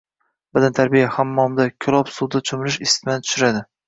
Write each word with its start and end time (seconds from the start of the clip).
Badantarbiya, 0.57 1.09
hammomda, 1.17 1.67
ko‘lob 1.85 2.09
suvda 2.13 2.41
cho‘milish 2.51 2.79
isitmani 2.87 3.27
tushiradi. 3.29 3.63